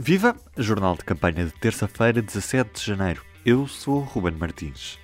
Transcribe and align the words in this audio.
Viva! 0.00 0.36
Jornal 0.56 0.94
de 0.96 1.02
campanha 1.02 1.44
de 1.44 1.50
terça-feira, 1.54 2.22
17 2.22 2.70
de 2.72 2.86
janeiro. 2.86 3.24
Eu 3.44 3.66
sou 3.66 3.98
Ruben 3.98 4.32
Martins. 4.34 4.96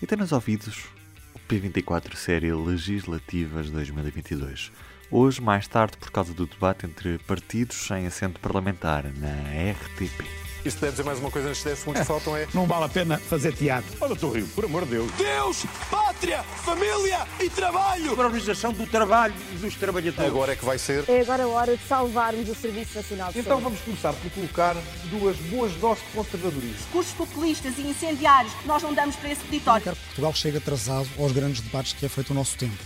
E 0.00 0.06
tem 0.06 0.16
nos 0.16 0.30
ouvidos 0.30 0.86
o 1.34 1.40
P24 1.52 2.14
Série 2.14 2.52
Legislativas 2.52 3.68
2022. 3.68 4.70
Hoje, 5.10 5.42
mais 5.42 5.66
tarde, 5.66 5.96
por 5.96 6.12
causa 6.12 6.32
do 6.32 6.46
debate 6.46 6.86
entre 6.86 7.18
partidos 7.18 7.78
sem 7.78 8.06
assento 8.06 8.38
parlamentar 8.38 9.06
na 9.06 9.72
RTP. 9.72 10.47
Isto 10.64 10.80
deve 10.80 10.92
dizer 10.92 11.04
mais 11.04 11.18
uma 11.18 11.30
coisa, 11.30 11.48
nestes 11.48 11.64
10 11.64 11.78
segundos 11.78 12.00
que 12.00 12.06
faltam 12.06 12.36
é... 12.36 12.46
Não 12.52 12.66
vale 12.66 12.84
a 12.84 12.88
pena 12.88 13.18
fazer 13.18 13.52
teatro. 13.52 13.96
Olha, 14.00 14.12
estou 14.12 14.32
rio, 14.32 14.46
por 14.48 14.64
amor 14.64 14.84
de 14.84 14.90
Deus. 14.90 15.10
Deus, 15.12 15.64
pátria, 15.90 16.42
família 16.42 17.26
e 17.40 17.48
trabalho. 17.48 18.14
Para 18.14 18.24
a 18.24 18.26
organização 18.26 18.72
do 18.72 18.86
trabalho 18.86 19.34
e 19.52 19.56
dos 19.56 19.74
trabalhadores. 19.76 20.30
Agora 20.30 20.52
é 20.52 20.56
que 20.56 20.64
vai 20.64 20.78
ser. 20.78 21.04
É 21.08 21.20
agora 21.20 21.44
a 21.44 21.48
hora 21.48 21.76
de 21.76 21.82
salvarmos 21.86 22.48
o 22.48 22.54
Serviço 22.54 22.96
Nacional 22.96 23.32
de 23.32 23.38
Então 23.38 23.60
vamos 23.60 23.80
começar 23.80 24.12
por 24.12 24.30
colocar 24.30 24.76
duas 25.10 25.36
boas 25.36 25.72
doses 25.74 26.04
de 26.04 26.10
conservadorismo. 26.12 26.76
Discursos 26.76 27.12
populistas 27.12 27.78
e 27.78 27.82
incendiários, 27.82 28.52
nós 28.66 28.82
não 28.82 28.92
damos 28.92 29.16
para 29.16 29.30
esse 29.30 29.42
peditório. 29.42 29.82
Quero 29.82 29.96
que 29.96 30.04
Portugal 30.06 30.34
chegue 30.34 30.56
atrasado 30.58 31.08
aos 31.18 31.32
grandes 31.32 31.60
debates 31.60 31.92
que 31.92 32.04
é 32.04 32.08
feito 32.08 32.30
o 32.30 32.34
nosso 32.34 32.56
tempo. 32.56 32.76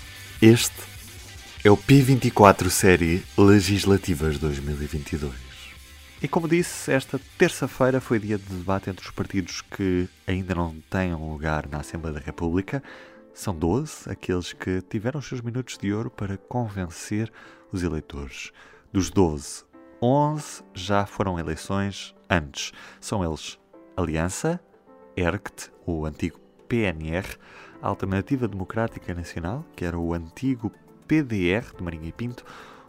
Este 0.40 0.74
é 1.64 1.70
o 1.70 1.76
P24 1.76 2.68
Série 2.68 3.22
Legislativas 3.36 4.38
2022. 4.38 5.51
E 6.22 6.28
como 6.28 6.46
disse, 6.46 6.92
esta 6.92 7.20
terça-feira 7.36 8.00
foi 8.00 8.20
dia 8.20 8.38
de 8.38 8.44
debate 8.44 8.88
entre 8.88 9.04
os 9.04 9.10
partidos 9.10 9.60
que 9.60 10.08
ainda 10.24 10.54
não 10.54 10.72
têm 10.88 11.12
um 11.12 11.32
lugar 11.32 11.68
na 11.68 11.78
Assembleia 11.78 12.16
da 12.16 12.24
República. 12.24 12.80
São 13.34 13.52
12 13.52 14.08
aqueles 14.08 14.52
que 14.52 14.80
tiveram 14.82 15.18
os 15.18 15.26
seus 15.26 15.40
minutos 15.40 15.76
de 15.76 15.92
ouro 15.92 16.08
para 16.08 16.36
convencer 16.36 17.28
os 17.72 17.82
eleitores. 17.82 18.52
Dos 18.92 19.10
12, 19.10 19.64
11 20.00 20.62
já 20.72 21.04
foram 21.06 21.40
eleições 21.40 22.14
antes. 22.30 22.70
São 23.00 23.24
eles 23.24 23.58
Aliança, 23.96 24.60
ERCT, 25.16 25.72
o 25.84 26.06
antigo 26.06 26.38
PNR, 26.68 27.36
Alternativa 27.82 28.46
Democrática 28.46 29.12
Nacional, 29.12 29.66
que 29.74 29.84
era 29.84 29.98
o 29.98 30.14
antigo 30.14 30.70
PDR 31.08 31.74
de 31.76 31.82
Marinha 31.82 32.08
e 32.08 32.12
Pinto, 32.12 32.44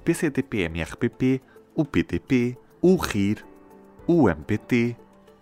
PCTP-MRPP, 0.06 1.42
o 1.73 1.84
PTP, 1.84 2.59
o 2.84 2.98
RIR, 2.98 3.45
o 4.06 4.30
MPT, 4.30 4.98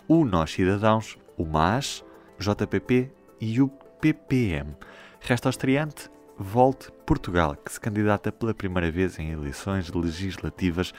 o 0.07 0.23
Nós 0.23 0.51
Cidadãos, 0.51 1.17
o 1.35 1.43
MAS, 1.43 2.05
JPP 2.37 3.11
e 3.39 3.59
o 3.59 3.67
PPM. 3.99 4.75
Resta 5.19 5.49
ao 5.49 5.49
estreante 5.49 6.07
Volte 6.37 6.91
Portugal, 7.03 7.55
que 7.55 7.73
se 7.73 7.79
candidata 7.79 8.31
pela 8.31 8.53
primeira 8.53 8.91
vez 8.91 9.17
em 9.17 9.31
eleições 9.31 9.89
legislativas 9.91 10.93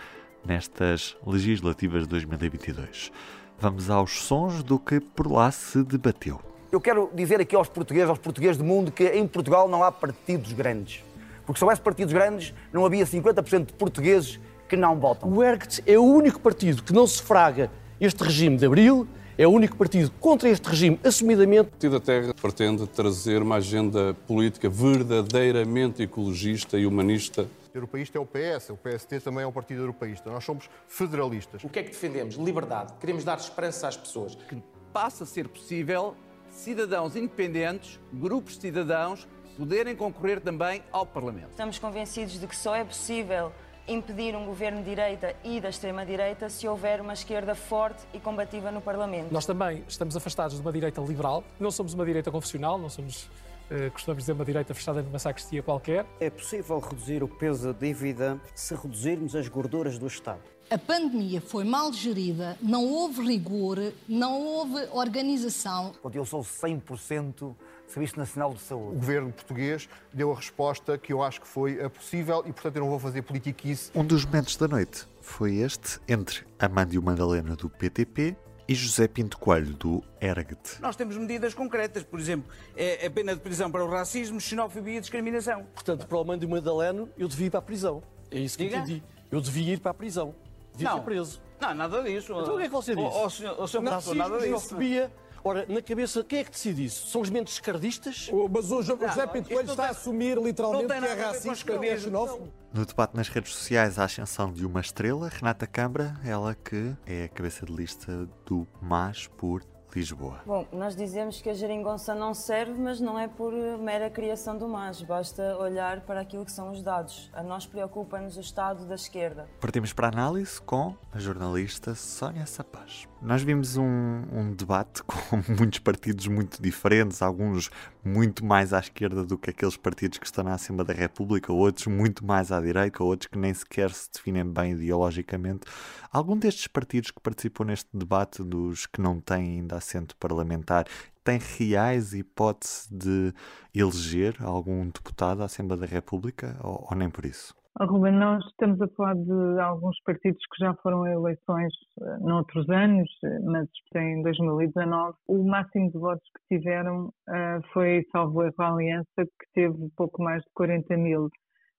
nestas 0.44 1.16
legislativas 1.24 2.02
de 2.02 2.08
2022. 2.08 3.12
Vamos 3.60 3.88
aos 3.88 4.24
sons 4.24 4.64
do 4.64 4.80
que 4.80 4.98
por 4.98 5.30
lá 5.30 5.52
se 5.52 5.84
debateu. 5.84 6.40
Eu 6.72 6.80
quero 6.80 7.08
dizer 7.14 7.40
aqui 7.40 7.54
aos 7.54 7.68
portugueses, 7.68 8.08
aos 8.08 8.18
portugueses 8.18 8.56
do 8.56 8.64
mundo, 8.64 8.90
que 8.90 9.04
em 9.10 9.28
Portugal 9.28 9.68
não 9.68 9.84
há 9.84 9.92
partidos 9.92 10.52
grandes. 10.52 11.04
Porque 11.46 11.60
se 11.60 11.64
houvesse 11.64 11.80
partidos 11.80 12.12
grandes, 12.12 12.52
não 12.72 12.84
havia 12.84 13.06
50% 13.06 13.66
de 13.66 13.72
portugueses 13.74 14.40
que 14.72 14.76
não 14.76 14.98
votam. 14.98 15.30
O 15.30 15.44
ERGT 15.44 15.82
é 15.86 15.98
o 15.98 16.02
único 16.02 16.40
partido 16.40 16.82
que 16.82 16.94
não 16.94 17.06
se 17.06 17.22
fraga 17.22 17.70
este 18.00 18.24
regime 18.24 18.56
de 18.56 18.64
Abril, 18.64 19.06
é 19.36 19.46
o 19.46 19.50
único 19.50 19.76
partido 19.76 20.10
contra 20.18 20.48
este 20.48 20.66
regime, 20.66 20.98
assumidamente. 21.04 21.68
O 21.68 21.70
Partido 21.72 21.98
da 21.98 22.00
Terra 22.00 22.32
pretende 22.32 22.86
trazer 22.86 23.42
uma 23.42 23.56
agenda 23.56 24.14
política 24.26 24.70
verdadeiramente 24.70 26.02
ecologista 26.02 26.78
e 26.78 26.86
humanista. 26.86 27.42
O 27.42 27.76
europeísta 27.76 28.16
é 28.16 28.20
o 28.22 28.24
PS, 28.24 28.70
o 28.70 28.76
PST 28.78 29.20
também 29.20 29.44
é 29.44 29.46
um 29.46 29.52
partido 29.52 29.82
europeísta. 29.82 30.30
Nós 30.30 30.42
somos 30.42 30.70
federalistas. 30.88 31.62
O 31.62 31.68
que 31.68 31.78
é 31.78 31.82
que 31.82 31.90
defendemos? 31.90 32.36
Liberdade. 32.36 32.94
Queremos 32.98 33.24
dar 33.24 33.36
esperança 33.36 33.88
às 33.88 33.96
pessoas. 33.96 34.34
Que 34.34 34.56
passa 34.90 35.24
a 35.24 35.26
ser 35.26 35.48
possível 35.48 36.16
cidadãos 36.48 37.14
independentes, 37.14 38.00
grupos 38.10 38.54
de 38.54 38.62
cidadãos, 38.62 39.28
poderem 39.54 39.94
concorrer 39.94 40.40
também 40.40 40.82
ao 40.90 41.04
Parlamento. 41.04 41.50
Estamos 41.50 41.78
convencidos 41.78 42.40
de 42.40 42.46
que 42.46 42.56
só 42.56 42.74
é 42.74 42.84
possível 42.84 43.52
impedir 43.86 44.36
um 44.36 44.44
governo 44.44 44.78
de 44.82 44.90
direita 44.90 45.34
e 45.42 45.60
da 45.60 45.68
extrema-direita 45.68 46.48
se 46.48 46.66
houver 46.68 47.00
uma 47.00 47.12
esquerda 47.12 47.54
forte 47.54 48.02
e 48.14 48.20
combativa 48.20 48.70
no 48.70 48.80
Parlamento. 48.80 49.32
Nós 49.32 49.46
também 49.46 49.84
estamos 49.88 50.16
afastados 50.16 50.56
de 50.56 50.62
uma 50.62 50.72
direita 50.72 51.00
liberal, 51.00 51.42
não 51.58 51.70
somos 51.70 51.94
uma 51.94 52.04
direita 52.04 52.30
confessional, 52.30 52.78
não 52.78 52.88
somos, 52.88 53.24
uh, 53.70 53.90
costumamos 53.92 54.22
dizer, 54.22 54.32
uma 54.32 54.44
direita 54.44 54.74
fechada 54.74 55.02
numa 55.02 55.18
sacristia 55.18 55.62
qualquer. 55.62 56.06
É 56.20 56.30
possível 56.30 56.78
reduzir 56.78 57.22
o 57.22 57.28
peso 57.28 57.72
da 57.72 57.78
dívida 57.78 58.40
se 58.54 58.74
reduzirmos 58.74 59.34
as 59.34 59.48
gorduras 59.48 59.98
do 59.98 60.06
Estado. 60.06 60.40
A 60.70 60.78
pandemia 60.78 61.40
foi 61.40 61.64
mal 61.64 61.92
gerida, 61.92 62.56
não 62.62 62.86
houve 62.86 63.20
rigor, 63.20 63.92
não 64.08 64.40
houve 64.42 64.88
organização. 64.92 65.92
Eu 66.14 66.24
sou 66.24 66.40
100% 66.40 67.54
Serviço 67.92 68.18
Nacional 68.18 68.54
de 68.54 68.60
Saúde. 68.60 68.96
O 68.96 69.00
governo 69.00 69.32
português 69.32 69.88
deu 70.12 70.32
a 70.32 70.36
resposta 70.36 70.96
que 70.96 71.12
eu 71.12 71.22
acho 71.22 71.40
que 71.40 71.46
foi 71.46 71.76
possível 71.90 72.42
e, 72.46 72.52
portanto, 72.52 72.76
eu 72.76 72.82
não 72.82 72.90
vou 72.90 72.98
fazer 72.98 73.22
politiquice. 73.22 73.90
Um 73.94 74.04
dos 74.04 74.24
momentos 74.24 74.56
da 74.56 74.66
noite 74.66 75.06
foi 75.20 75.56
este, 75.56 76.00
entre 76.08 76.44
Amândio 76.58 77.02
Madalena, 77.02 77.54
do 77.54 77.68
PTP, 77.68 78.36
e 78.68 78.74
José 78.74 79.06
Pinto 79.08 79.38
Coelho, 79.38 79.74
do 79.74 80.02
ERGT. 80.20 80.80
Nós 80.80 80.96
temos 80.96 81.16
medidas 81.16 81.52
concretas, 81.52 82.02
por 82.04 82.18
exemplo, 82.18 82.50
é 82.76 83.06
a 83.06 83.10
pena 83.10 83.34
de 83.34 83.40
prisão 83.40 83.70
para 83.70 83.84
o 83.84 83.88
racismo, 83.88 84.40
xenofobia 84.40 84.98
e 84.98 85.00
discriminação. 85.00 85.66
Portanto, 85.74 86.06
para 86.06 86.16
o 86.16 86.20
Amândio 86.20 86.48
Madalena, 86.48 87.08
eu 87.18 87.28
devia 87.28 87.48
ir 87.48 87.50
para 87.50 87.58
a 87.58 87.62
prisão. 87.62 88.02
É 88.30 88.38
isso 88.38 88.56
que 88.56 88.64
Diga? 88.64 88.78
entendi. 88.78 89.02
Eu 89.30 89.40
devia 89.40 89.74
ir 89.74 89.80
para 89.80 89.90
a 89.90 89.94
prisão. 89.94 90.34
Devia 90.72 90.90
não. 90.90 90.98
ser 90.98 91.04
preso. 91.04 91.42
Não, 91.60 91.74
nada 91.74 92.02
disso. 92.02 92.32
Então 92.32 92.54
o 92.54 92.58
que 92.58 92.64
é 92.64 92.66
que 92.66 92.72
você 92.72 92.94
disse? 92.94 93.06
O, 93.06 93.26
o 93.26 93.30
senhor, 93.30 93.60
o 93.60 93.68
senhor 93.68 93.84
Racismo, 93.84 94.14
nada 94.14 94.34
disso. 94.36 94.46
xenofobia, 94.46 95.12
Ora, 95.44 95.66
na 95.68 95.82
cabeça, 95.82 96.22
quem 96.22 96.38
é 96.38 96.44
que 96.44 96.50
decide 96.52 96.84
isso? 96.84 97.08
São 97.08 97.20
os 97.20 97.28
mentes 97.28 97.54
escardistas? 97.54 98.30
mas 98.50 98.70
o 98.70 98.82
José 98.82 99.26
Pinto 99.26 99.48
Coelho 99.48 99.70
está 99.70 99.86
a 99.86 99.90
assumir 99.90 100.38
literalmente 100.38 100.86
que 100.86 100.92
é 100.92 101.14
racista, 101.14 101.78
que 101.78 101.86
é 101.86 101.98
xenófobo. 101.98 102.52
No 102.72 102.86
debate 102.86 103.16
nas 103.16 103.28
redes 103.28 103.52
sociais, 103.52 103.98
a 103.98 104.04
ascensão 104.04 104.52
de 104.52 104.64
uma 104.64 104.80
estrela, 104.80 105.28
Renata 105.28 105.66
Câmara, 105.66 106.18
ela 106.24 106.54
que 106.54 106.94
é 107.04 107.24
a 107.24 107.28
cabeça 107.28 107.66
de 107.66 107.72
lista 107.72 108.28
do 108.46 108.66
MAS 108.80 109.26
por 109.26 109.62
Lisboa. 109.98 110.40
Bom, 110.46 110.66
nós 110.72 110.96
dizemos 110.96 111.40
que 111.40 111.50
a 111.50 111.54
geringonça 111.54 112.14
não 112.14 112.34
serve, 112.34 112.80
mas 112.80 113.00
não 113.00 113.18
é 113.18 113.28
por 113.28 113.52
mera 113.78 114.10
criação 114.10 114.56
do 114.56 114.68
MAS. 114.68 115.02
Basta 115.02 115.56
olhar 115.58 116.00
para 116.00 116.20
aquilo 116.20 116.44
que 116.44 116.52
são 116.52 116.70
os 116.70 116.82
dados. 116.82 117.30
A 117.32 117.42
nós 117.42 117.66
preocupa-nos 117.66 118.36
o 118.36 118.40
estado 118.40 118.86
da 118.86 118.94
esquerda. 118.94 119.48
Partimos 119.60 119.92
para 119.92 120.08
a 120.08 120.10
análise 120.10 120.60
com 120.60 120.94
a 121.12 121.18
jornalista 121.18 121.94
Sónia 121.94 122.46
Sapaz. 122.46 123.08
Nós 123.20 123.42
vimos 123.42 123.76
um, 123.76 123.84
um 124.32 124.52
debate 124.52 125.02
com 125.06 125.16
muitos 125.56 125.78
partidos 125.78 126.26
muito 126.26 126.60
diferentes, 126.60 127.22
alguns 127.22 127.70
muito 128.04 128.44
mais 128.44 128.72
à 128.72 128.80
esquerda 128.80 129.24
do 129.24 129.38
que 129.38 129.50
aqueles 129.50 129.76
partidos 129.76 130.18
que 130.18 130.26
estão 130.26 130.42
na 130.42 130.54
Assembleia 130.54 130.88
da 130.88 130.94
República, 130.94 131.52
outros 131.52 131.86
muito 131.86 132.24
mais 132.26 132.50
à 132.50 132.60
direita, 132.60 133.04
outros 133.04 133.28
que 133.28 133.38
nem 133.38 133.54
sequer 133.54 133.92
se 133.92 134.10
definem 134.12 134.44
bem 134.44 134.72
ideologicamente. 134.72 135.66
Algum 136.12 136.36
destes 136.36 136.66
partidos 136.66 137.10
que 137.10 137.20
participou 137.20 137.64
neste 137.64 137.88
debate, 137.94 138.42
dos 138.42 138.86
que 138.86 139.00
não 139.00 139.20
têm 139.20 139.60
ainda 139.60 139.76
assento 139.82 140.16
parlamentar, 140.16 140.86
tem 141.24 141.38
reais 141.58 142.14
hipóteses 142.14 142.88
de 142.90 143.32
eleger 143.74 144.36
algum 144.42 144.86
deputado 144.86 145.42
à 145.42 145.44
Assembleia 145.44 145.80
da 145.80 145.86
República 145.86 146.56
ou, 146.62 146.86
ou 146.90 146.96
nem 146.96 147.10
por 147.10 147.24
isso? 147.24 147.54
Oh, 147.80 147.86
Ruben, 147.86 148.12
nós 148.12 148.44
estamos 148.44 148.78
a 148.82 148.88
falar 148.88 149.14
de 149.14 149.60
alguns 149.60 149.98
partidos 150.04 150.40
que 150.52 150.62
já 150.62 150.74
foram 150.82 151.04
a 151.04 151.10
eleições 151.10 151.72
uh, 151.98 152.20
noutros 152.20 152.68
anos, 152.68 153.08
mas 153.44 153.66
em 153.96 154.22
2019. 154.22 155.16
O 155.26 155.42
máximo 155.48 155.90
de 155.90 155.98
votos 155.98 156.28
que 156.36 156.58
tiveram 156.58 157.06
uh, 157.06 157.62
foi, 157.72 158.04
salvo 158.12 158.42
a 158.42 158.52
Aliança, 158.58 159.06
que 159.16 159.46
teve 159.54 159.74
pouco 159.96 160.22
mais 160.22 160.42
de 160.42 160.50
40 160.54 160.96
mil. 160.98 161.30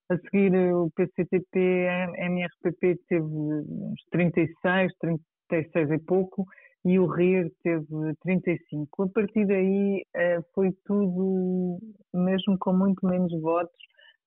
A 0.09 0.17
seguir, 0.17 0.55
o 0.73 0.89
PCTP, 0.95 1.87
MRPP 2.17 2.99
teve 3.07 3.23
uns 3.23 4.01
36, 4.11 4.91
36 5.47 5.91
e 5.91 5.99
pouco, 5.99 6.45
e 6.85 6.99
o 6.99 7.07
RIR 7.07 7.51
teve 7.63 8.15
35. 8.21 9.03
A 9.03 9.09
partir 9.09 9.45
daí 9.45 10.05
uh, 10.15 10.43
foi 10.53 10.71
tudo, 10.85 11.79
mesmo 12.13 12.57
com 12.59 12.73
muito 12.73 13.05
menos 13.05 13.31
votos, 13.41 13.79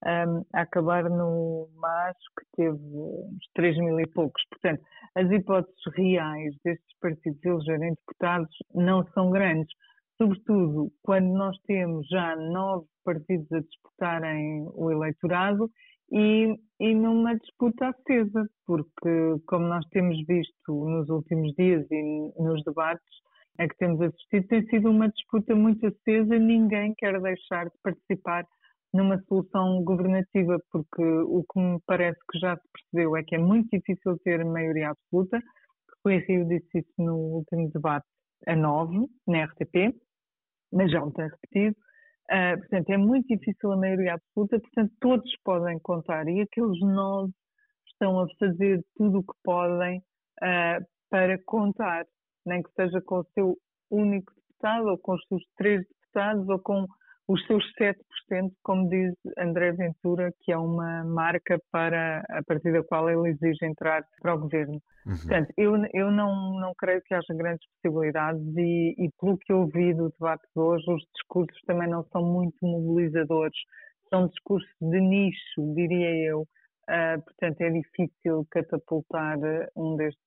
um, 0.04 0.44
a 0.52 0.62
acabar 0.62 1.08
no 1.08 1.68
MAS, 1.76 2.16
que 2.38 2.46
teve 2.56 2.78
uns 2.78 3.44
3 3.54 3.78
mil 3.78 4.00
e 4.00 4.06
poucos. 4.06 4.42
Portanto, 4.50 4.82
as 5.14 5.30
hipóteses 5.30 5.80
reais 5.94 6.54
destes 6.64 6.98
partidos 7.00 7.44
elegerem 7.44 7.94
deputados 7.94 8.56
não 8.74 9.06
são 9.12 9.30
grandes, 9.30 9.72
sobretudo 10.16 10.90
quando 11.02 11.26
nós 11.26 11.56
temos 11.66 12.06
já 12.08 12.36
nove 12.36 12.86
partidos 13.04 13.50
a 13.52 13.60
disputarem 13.60 14.66
o 14.74 14.90
eleitorado 14.90 15.70
e, 16.10 16.56
e 16.80 16.94
numa 16.94 17.36
disputa 17.36 17.88
acesa, 17.88 18.48
porque, 18.66 19.40
como 19.46 19.66
nós 19.66 19.84
temos 19.90 20.16
visto 20.26 20.72
nos 20.84 21.08
últimos 21.08 21.54
dias 21.54 21.86
e 21.90 22.32
nos 22.38 22.62
debates 22.64 23.04
a 23.58 23.66
que 23.66 23.76
temos 23.78 24.00
assistido, 24.00 24.46
tem 24.48 24.66
sido 24.66 24.90
uma 24.90 25.08
disputa 25.08 25.54
muito 25.54 25.86
acesa, 25.86 26.38
ninguém 26.38 26.94
quer 26.96 27.20
deixar 27.20 27.66
de 27.66 27.76
participar 27.82 28.46
numa 28.92 29.20
solução 29.24 29.82
governativa, 29.82 30.58
porque 30.70 31.02
o 31.02 31.44
que 31.52 31.58
me 31.58 31.78
parece 31.86 32.18
que 32.30 32.38
já 32.38 32.56
se 32.56 32.62
percebeu 32.72 33.16
é 33.16 33.22
que 33.22 33.34
é 33.34 33.38
muito 33.38 33.68
difícil 33.70 34.18
ter 34.24 34.44
maioria 34.44 34.90
absoluta. 34.90 35.40
Rui 36.04 36.18
Rio 36.18 36.46
disse 36.46 36.78
isso 36.78 36.92
no 36.98 37.16
último 37.16 37.70
debate 37.72 38.06
a 38.46 38.54
9, 38.54 39.06
na 39.26 39.44
RTP, 39.44 39.94
mas 40.72 40.90
já 40.90 41.02
o 41.02 41.10
tem 41.10 41.28
repetido. 41.28 41.76
Uh, 42.30 42.58
portanto, 42.58 42.90
é 42.90 42.96
muito 42.96 43.28
difícil 43.28 43.72
a 43.72 43.76
maioria 43.76 44.14
absoluta, 44.14 44.58
portanto, 44.58 44.92
todos 45.00 45.32
podem 45.44 45.78
contar. 45.78 46.26
E 46.28 46.40
aqueles 46.40 46.80
nove 46.80 47.32
estão 47.86 48.20
a 48.20 48.26
fazer 48.38 48.84
tudo 48.96 49.18
o 49.18 49.22
que 49.22 49.38
podem 49.44 49.98
uh, 49.98 50.84
para 51.08 51.38
contar, 51.44 52.04
nem 52.44 52.62
que 52.62 52.70
seja 52.72 53.00
com 53.00 53.20
o 53.20 53.26
seu 53.34 53.56
único 53.90 54.32
deputado, 54.34 54.88
ou 54.88 54.98
com 54.98 55.14
os 55.14 55.24
seus 55.28 55.42
três 55.56 55.86
deputados, 55.86 56.48
ou 56.48 56.58
com 56.58 56.86
os 57.28 57.46
seus 57.46 57.64
7%, 57.80 57.94
como 58.62 58.88
diz 58.88 59.14
André 59.38 59.72
Ventura, 59.72 60.32
que 60.40 60.52
é 60.52 60.58
uma 60.58 61.04
marca 61.04 61.58
para 61.70 62.24
a 62.28 62.42
partir 62.44 62.72
da 62.72 62.82
qual 62.84 63.08
ele 63.08 63.30
exige 63.30 63.64
entrar 63.64 64.04
para 64.20 64.34
o 64.34 64.40
governo. 64.40 64.80
Uhum. 65.06 65.16
Portanto, 65.16 65.52
eu, 65.56 65.74
eu 65.94 66.10
não, 66.10 66.58
não 66.60 66.72
creio 66.76 67.02
que 67.02 67.14
haja 67.14 67.34
grandes 67.34 67.66
possibilidades 67.74 68.42
e, 68.56 68.94
e, 68.98 69.10
pelo 69.20 69.38
que 69.38 69.52
eu 69.52 69.66
vi 69.66 69.94
do 69.94 70.10
debate 70.10 70.42
de 70.54 70.60
hoje, 70.60 70.84
os 70.88 71.02
discursos 71.14 71.60
também 71.66 71.88
não 71.88 72.04
são 72.12 72.22
muito 72.22 72.56
mobilizadores. 72.62 73.56
São 74.10 74.28
discursos 74.28 74.70
de 74.80 75.00
nicho, 75.00 75.74
diria 75.74 76.28
eu. 76.28 76.42
Uh, 76.88 77.20
portanto, 77.24 77.60
é 77.60 77.70
difícil 77.70 78.46
catapultar 78.50 79.38
um 79.76 79.96
destes 79.96 80.26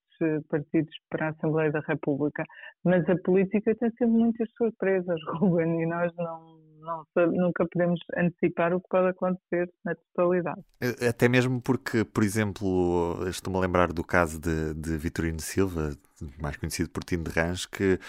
partidos 0.50 0.94
para 1.10 1.28
a 1.28 1.30
Assembleia 1.30 1.72
da 1.72 1.80
República. 1.80 2.44
Mas 2.84 3.08
a 3.10 3.16
política 3.24 3.76
tem 3.76 3.90
sempre 3.92 4.08
muitas 4.08 4.50
surpresas, 4.58 5.20
Ruben, 5.40 5.82
e 5.82 5.86
nós 5.86 6.14
não, 6.18 6.59
não, 6.80 7.04
nunca 7.32 7.66
podemos 7.68 8.00
antecipar 8.16 8.74
o 8.74 8.82
que 8.82 8.88
pode 8.90 9.10
acontecer 9.10 9.72
na 9.84 9.96
totalidade. 9.96 10.62
Até 11.08 11.28
mesmo 11.28 11.62
porque, 11.62 12.04
por 12.04 12.24
exemplo, 12.24 13.28
estou-me 13.28 13.58
a 13.58 13.62
lembrar 13.62 13.92
do 13.92 14.04
caso 14.04 14.40
de, 14.40 14.74
de 14.74 14.98
Vitorino 14.98 15.40
Silva, 15.40 15.92
mais 16.42 16.58
conhecido 16.58 16.90
por 16.90 17.04
Tino 17.04 17.24
de 17.24 17.32
Rãs, 17.32 17.66
que 17.66 18.00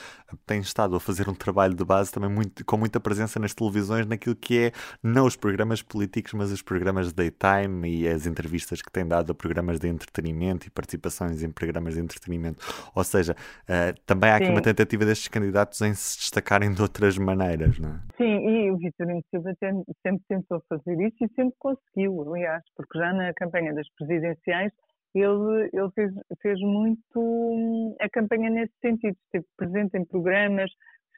tem 0.47 0.61
estado 0.61 0.97
a 0.97 1.01
fazer 1.01 1.29
um 1.29 1.35
trabalho 1.35 1.75
de 1.75 1.85
base 1.85 2.13
também 2.13 2.31
muito, 2.31 2.65
com 2.65 2.77
muita 2.77 3.01
presença 3.01 3.39
nas 3.39 3.55
televisões, 3.55 4.07
naquilo 4.07 4.37
que 4.37 4.59
é 4.59 4.73
não 5.03 5.27
os 5.27 5.37
programas 5.37 5.83
políticos, 5.83 6.33
mas 6.33 6.51
os 6.51 6.63
programas 6.63 7.13
de 7.13 7.15
daytime 7.15 7.89
e 7.89 8.09
as 8.09 8.27
entrevistas 8.27 8.83
que 8.83 8.91
tem 8.91 9.07
dado 9.07 9.33
a 9.33 9.35
programas 9.35 9.79
de 9.79 9.89
entretenimento 9.89 10.67
e 10.67 10.71
participações 10.71 11.43
em 11.43 11.51
programas 11.51 11.95
de 11.95 12.01
entretenimento. 12.01 12.65
Ou 12.95 13.05
seja, 13.05 13.35
uh, 13.35 14.01
também 14.07 14.31
há 14.31 14.37
aqui 14.37 14.47
Sim. 14.47 14.53
uma 14.53 14.63
tentativa 14.63 15.05
destes 15.05 15.29
candidatos 15.29 15.81
em 15.81 15.95
se 15.95 16.19
destacarem 16.19 16.73
de 16.73 16.83
outras 16.83 17.17
maneiras, 17.19 17.79
não 17.79 17.91
é? 17.91 18.01
Sim, 18.17 18.49
e 18.49 18.71
o 18.71 18.77
Vitorino 18.77 19.23
Silva 19.31 19.53
sempre 19.61 20.23
tentou 20.29 20.63
fazer 20.69 21.01
isso 21.01 21.17
e 21.25 21.29
sempre 21.35 21.55
conseguiu, 21.59 22.23
aliás, 22.23 22.63
porque 22.77 22.99
já 22.99 23.13
na 23.13 23.33
campanha 23.35 23.75
das 23.75 23.89
presidenciais 23.97 24.73
ele, 25.15 25.71
ele 25.73 25.91
fez, 25.95 26.13
fez 26.41 26.61
muito 26.61 26.99
hum, 27.17 27.95
a 28.01 28.09
campanha 28.09 28.51
nesse 28.51 28.75
sentido, 28.81 29.17
esteve 29.25 29.47
presente 29.57 29.97
em 29.97 30.05
programas, 30.05 30.71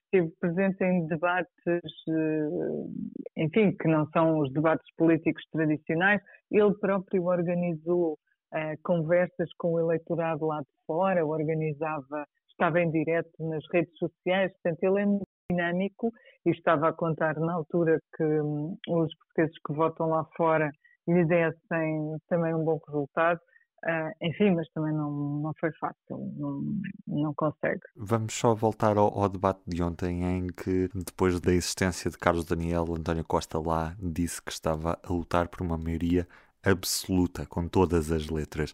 esteve 0.05 0.33
presente 0.41 0.83
em 0.85 1.06
debates, 1.06 1.50
eh, 1.67 3.43
enfim, 3.43 3.75
que 3.77 3.89
não 3.89 4.06
são 4.11 4.41
os 4.41 4.53
debates 4.53 4.87
políticos 4.97 5.43
tradicionais. 5.50 6.21
Ele 6.50 6.75
próprio 6.75 7.25
organizou 7.25 8.12
uh, 8.53 8.83
conversas 8.85 9.50
com 9.59 9.73
o 9.73 9.81
eleitorado 9.81 10.47
lá 10.47 10.61
de 10.61 10.69
fora, 10.87 11.25
organizava, 11.25 12.27
estava 12.50 12.81
em 12.81 12.91
direto 12.91 13.31
nas 13.41 13.65
redes 13.73 13.97
sociais, 13.99 14.53
portanto, 14.53 14.83
ele 14.83 15.03
é 15.03 15.06
muito 15.06 15.27
dinâmico 15.50 16.12
e 16.47 16.50
estava 16.50 16.89
a 16.89 16.93
contar 16.93 17.35
na 17.39 17.55
altura 17.55 17.99
que 18.17 18.25
um, 18.25 18.77
os 18.89 19.15
portugueses 19.17 19.59
que 19.67 19.73
votam 19.73 20.09
lá 20.09 20.25
fora 20.37 20.71
lhe 21.09 21.25
dessem 21.25 22.17
também 22.29 22.55
um 22.55 22.65
bom 22.65 22.79
resultado. 22.87 23.41
Uh, 23.84 24.14
enfim, 24.20 24.52
mas 24.52 24.69
também 24.70 24.93
não, 24.93 25.11
não 25.40 25.52
foi 25.58 25.73
fácil, 25.73 26.32
não, 26.37 26.62
não 27.06 27.34
consegue. 27.34 27.81
Vamos 27.96 28.32
só 28.32 28.55
voltar 28.55 28.96
ao, 28.96 29.19
ao, 29.19 29.29
debate 29.29 29.61
de 29.67 29.82
ontem, 29.82 30.23
em 30.23 30.46
que, 30.46 30.88
depois 30.94 31.40
da 31.40 31.52
existência 31.52 32.08
de 32.08 32.17
Carlos 32.17 32.44
Daniel, 32.44 32.84
António 32.96 33.25
Costa 33.25 33.58
lá 33.58 33.96
disse 34.00 34.40
que 34.40 34.52
estava 34.52 34.96
a 35.02 35.12
lutar 35.12 35.49
por 35.49 35.62
uma 35.62 35.76
maioria 35.76 36.29
absoluta, 36.62 37.44
com 37.44 37.67
todas 37.67 38.12
as 38.12 38.29
letras. 38.29 38.73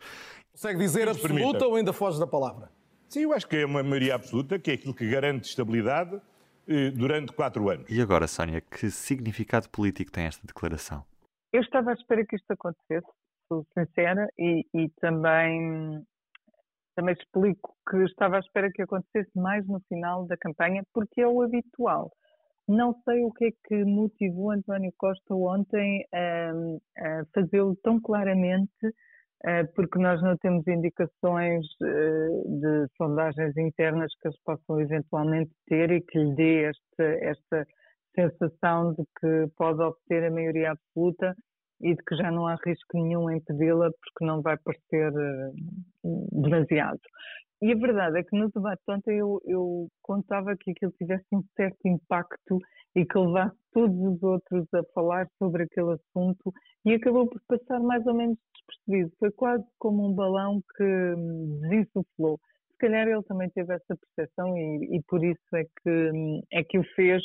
Consegue 0.53 0.79
dizer 0.79 1.09
absoluta 1.09 1.35
permita. 1.35 1.67
ou 1.67 1.77
ainda 1.77 1.93
foge 1.95 2.21
da 2.21 2.27
palavra? 2.27 2.71
Sim, 3.09 3.21
eu 3.21 3.33
acho 3.33 3.49
que 3.49 3.57
é 3.57 3.65
uma 3.65 3.83
maioria 3.83 4.15
absoluta, 4.15 4.59
que 4.59 4.71
é 4.71 4.75
aquilo 4.75 4.93
que 4.93 5.09
garante 5.09 5.49
estabilidade 5.49 6.21
eh, 6.67 6.91
durante 6.91 7.33
quatro 7.33 7.71
anos. 7.71 7.87
E 7.89 8.03
agora, 8.03 8.27
Sónia, 8.27 8.61
que 8.61 8.91
significado 8.91 9.71
político 9.71 10.13
tem 10.13 10.25
esta 10.25 10.47
declaração? 10.47 11.03
Eu 11.51 11.63
estava 11.63 11.91
à 11.91 11.95
espera 11.95 12.27
que 12.27 12.37
isto 12.37 12.51
acontecesse 12.51 13.07
sou 13.49 13.67
sincera 13.77 14.29
e, 14.39 14.65
e 14.75 14.89
também, 15.01 16.03
também 16.95 17.15
explico 17.15 17.75
que 17.89 17.97
estava 18.05 18.37
à 18.37 18.41
espera 18.41 18.71
que 18.71 18.83
acontecesse 18.83 19.37
mais 19.37 19.67
no 19.67 19.81
final 19.89 20.27
da 20.27 20.37
campanha, 20.37 20.83
porque 20.93 21.23
é 21.23 21.27
o 21.27 21.43
habitual. 21.43 22.11
Não 22.69 22.95
sei 23.03 23.25
o 23.25 23.33
que 23.33 23.47
é 23.47 23.51
que 23.65 23.85
motivou 23.85 24.51
António 24.51 24.93
Costa 24.99 25.35
ontem 25.35 26.05
a, 26.13 26.51
a 26.99 27.25
fazê-lo 27.35 27.75
tão 27.83 27.99
claramente, 27.99 28.71
porque 29.75 29.99
nós 29.99 30.21
não 30.21 30.37
temos 30.37 30.67
indicações 30.67 31.65
de 31.81 32.87
sondagens 32.97 33.57
internas 33.57 34.13
que 34.21 34.29
eles 34.29 34.39
possam 34.45 34.81
eventualmente 34.81 35.51
ter 35.67 35.91
e 35.93 36.03
que 36.03 36.19
lhe 36.19 36.35
dê 36.35 36.65
esta, 36.65 37.05
esta 37.23 37.67
sensação 38.15 38.93
de 38.93 39.05
que 39.19 39.55
pode 39.57 39.81
obter 39.81 40.25
a 40.25 40.31
maioria 40.31 40.73
absoluta 40.73 41.35
e 41.81 41.95
de 41.95 42.03
que 42.05 42.17
já 42.17 42.31
não 42.31 42.47
há 42.47 42.57
risco 42.65 42.97
nenhum 42.97 43.31
em 43.31 43.41
pedi-la 43.41 43.91
porque 43.91 44.25
não 44.25 44.43
vai 44.43 44.57
parecer 44.59 45.13
uh, 45.13 46.43
demasiado. 46.43 47.01
E 47.61 47.73
a 47.73 47.77
verdade 47.77 48.19
é 48.19 48.23
que 48.23 48.39
no 48.39 48.51
debate 48.51 48.83
ontem 48.89 49.19
eu, 49.19 49.41
eu 49.45 49.89
contava 50.03 50.57
que 50.57 50.71
aquilo 50.71 50.93
tivesse 50.93 51.27
um 51.33 51.43
certo 51.57 51.87
impacto 51.87 52.59
e 52.95 53.05
que 53.05 53.19
levasse 53.19 53.57
todos 53.73 53.97
os 53.97 54.23
outros 54.23 54.67
a 54.75 54.83
falar 54.95 55.29
sobre 55.39 55.65
aquele 55.65 55.93
assunto 55.93 56.53
e 56.85 56.95
acabou 56.95 57.29
por 57.29 57.41
passar 57.49 57.81
mais 57.81 58.07
ou 58.07 58.15
menos 58.15 58.39
despercebido. 58.55 59.13
Foi 59.19 59.31
quase 59.33 59.65
como 59.79 60.09
um 60.09 60.15
balão 60.15 60.63
que 60.77 60.85
hum, 60.85 61.61
desinsuflou. 61.63 62.39
Se 62.73 62.79
calhar 62.79 63.09
ele 63.09 63.23
também 63.25 63.51
teve 63.51 63.75
essa 63.75 63.97
percepção 63.97 64.57
e, 64.57 64.97
e 64.97 65.03
por 65.09 65.25
isso 65.25 65.57
é 65.57 65.65
que, 65.65 66.11
hum, 66.13 66.41
é 66.53 66.63
que 66.63 66.79
o 66.79 66.85
fez 66.95 67.23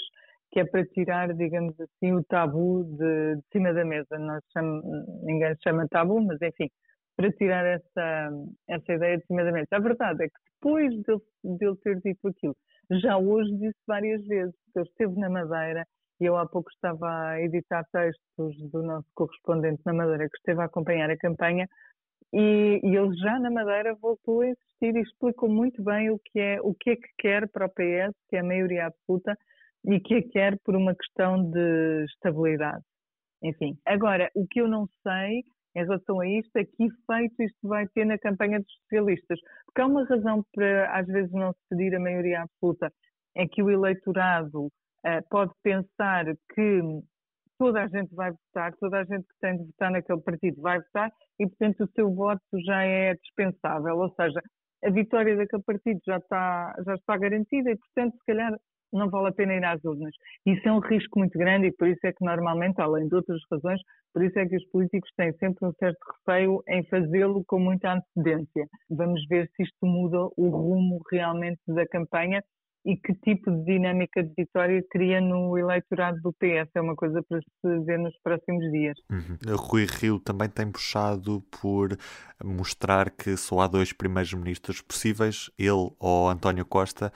que 0.54 0.60
é 0.60 0.66
para 0.66 0.86
tirar, 0.86 1.34
digamos 1.34 1.74
assim, 1.82 2.14
o 2.14 2.24
tabu 2.24 2.84
de, 2.84 3.38
de 3.38 3.44
cima 3.52 3.74
da 3.74 3.84
mesa. 3.84 4.08
Chama, 4.54 4.82
ninguém 5.24 5.56
chama 5.64 5.88
tabu, 5.90 6.22
mas 6.22 6.40
enfim, 6.44 6.70
para 7.18 7.32
tirar 7.32 7.66
essa, 7.66 8.30
essa 8.70 8.94
ideia 8.94 9.18
de 9.18 9.26
cima 9.26 9.44
da 9.44 9.52
mesa. 9.52 9.68
A 9.72 9.80
verdade 9.80 10.26
é 10.26 10.28
que 10.28 10.36
depois 10.62 10.94
de, 10.94 11.58
de 11.58 11.66
ele 11.66 11.76
ter 11.78 12.00
dito 12.02 12.28
aquilo, 12.28 12.56
já 13.02 13.18
hoje 13.18 13.52
disse 13.58 13.80
várias 13.88 14.24
vezes, 14.28 14.54
que 14.72 14.80
ele 14.80 14.88
esteve 14.88 15.20
na 15.20 15.28
Madeira, 15.28 15.88
e 16.22 16.26
eu 16.26 16.38
há 16.38 16.48
pouco 16.48 16.70
estava 16.70 17.30
a 17.30 17.42
editar 17.42 17.84
textos 17.92 18.72
do 18.72 18.84
nosso 18.84 19.08
correspondente 19.16 19.82
na 19.88 19.94
Madeira, 19.94 20.30
que 20.30 20.38
esteve 20.38 20.62
a 20.62 20.66
acompanhar 20.66 21.10
a 21.10 21.18
campanha, 21.18 21.68
e, 22.32 22.80
e, 22.84 22.96
ele 22.96 23.16
já 23.18 23.40
na 23.40 23.50
Madeira 23.50 23.96
voltou 23.96 24.42
a 24.42 24.48
insistir 24.48 24.96
e 24.96 25.02
explicou 25.02 25.50
muito 25.50 25.84
bem 25.84 26.10
o 26.10 26.20
que 26.20 26.40
é 26.40 26.60
o 26.62 26.74
que 26.74 26.92
é 26.92 26.96
que 26.96 27.10
quer 27.18 27.48
para 27.48 27.66
o 27.66 27.70
PS, 27.70 28.16
que 28.28 28.36
é 28.36 28.40
a 28.40 28.44
maioria 28.44 28.88
absoluta, 28.88 29.38
e 29.86 30.00
que 30.00 30.16
a 30.16 30.30
quer 30.30 30.60
por 30.64 30.76
uma 30.76 30.96
questão 30.96 31.50
de 31.52 32.06
estabilidade. 32.06 32.84
Enfim, 33.42 33.78
agora, 33.86 34.32
o 34.34 34.48
que 34.48 34.62
eu 34.62 34.68
não 34.68 34.88
sei 35.02 35.44
em 35.76 35.84
relação 35.84 36.20
a 36.20 36.28
isto 36.28 36.56
é 36.56 36.64
que 36.64 36.84
efeito 36.84 37.44
isto 37.44 37.68
vai 37.68 37.88
ter 37.90 38.06
na 38.06 38.18
campanha 38.18 38.60
dos 38.60 38.74
socialistas. 38.84 39.40
Porque 39.66 39.82
há 39.82 39.88
uma 39.88 40.06
razão 40.06 40.46
para, 40.54 40.98
às 40.98 41.08
vezes, 41.08 41.32
não 41.32 41.52
se 41.52 41.60
pedir 41.70 41.96
a 41.96 42.00
maioria 42.00 42.44
absoluta, 42.44 42.92
é 43.36 43.48
que 43.48 43.64
o 43.64 43.70
eleitorado 43.70 44.66
uh, 44.68 45.30
pode 45.30 45.52
pensar 45.64 46.26
que 46.54 46.82
toda 47.58 47.82
a 47.82 47.88
gente 47.88 48.14
vai 48.14 48.32
votar, 48.32 48.74
toda 48.80 49.00
a 49.00 49.04
gente 49.04 49.24
que 49.24 49.40
tem 49.42 49.58
de 49.58 49.66
votar 49.66 49.92
naquele 49.92 50.22
partido 50.22 50.62
vai 50.62 50.80
votar 50.80 51.12
e, 51.40 51.48
portanto, 51.48 51.84
o 51.84 51.92
seu 51.96 52.14
voto 52.14 52.42
já 52.66 52.84
é 52.84 53.16
dispensável. 53.16 53.98
Ou 53.98 54.14
seja, 54.14 54.42
a 54.84 54.90
vitória 54.90 55.36
daquele 55.36 55.64
partido 55.64 56.00
já 56.06 56.18
está, 56.18 56.76
já 56.86 56.94
está 56.96 57.18
garantida 57.18 57.72
e, 57.72 57.78
portanto, 57.78 58.14
se 58.14 58.26
calhar 58.26 58.54
não 58.98 59.10
vale 59.10 59.30
a 59.30 59.32
pena 59.32 59.54
ir 59.54 59.64
às 59.64 59.84
urnas. 59.84 60.14
Isso 60.46 60.68
é 60.68 60.72
um 60.72 60.80
risco 60.80 61.20
muito 61.20 61.38
grande 61.38 61.68
e 61.68 61.72
por 61.72 61.88
isso 61.88 62.06
é 62.06 62.12
que 62.12 62.24
normalmente, 62.24 62.80
além 62.80 63.08
de 63.08 63.16
outras 63.16 63.40
razões, 63.52 63.80
por 64.14 64.24
isso 64.24 64.38
é 64.38 64.48
que 64.48 64.56
os 64.56 64.66
políticos 64.70 65.10
têm 65.18 65.34
sempre 65.34 65.68
um 65.68 65.74
certo 65.74 65.98
receio 66.28 66.64
em 66.68 66.84
fazê-lo 66.86 67.44
com 67.46 67.60
muita 67.60 67.94
antecedência. 67.94 68.68
Vamos 68.90 69.26
ver 69.28 69.50
se 69.56 69.64
isto 69.64 69.86
muda 69.86 70.28
o 70.38 70.50
rumo 70.50 71.02
realmente 71.12 71.60
da 71.68 71.88
campanha 71.88 72.44
e 72.86 72.98
que 72.98 73.14
tipo 73.14 73.50
de 73.50 73.64
dinâmica 73.64 74.22
de 74.22 74.34
vitória 74.38 74.84
cria 74.92 75.22
no 75.22 75.58
eleitorado 75.58 76.20
do 76.22 76.34
PS. 76.34 76.70
É 76.76 76.82
uma 76.82 76.96
coisa 76.96 77.24
para 77.24 77.40
se 77.40 77.80
ver 77.86 77.98
nos 77.98 78.18
próximos 78.22 78.70
dias. 78.72 78.98
Uhum. 79.10 79.56
Rui 79.56 79.86
Rio 79.86 80.20
também 80.20 80.50
tem 80.50 80.70
puxado 80.70 81.42
por 81.62 81.98
mostrar 82.44 83.10
que 83.10 83.38
só 83.38 83.62
há 83.62 83.68
dois 83.68 83.94
primeiros 83.94 84.34
ministros 84.34 84.82
possíveis, 84.82 85.50
ele 85.58 85.92
ou 85.98 86.30
António 86.30 86.66
Costa, 86.66 87.12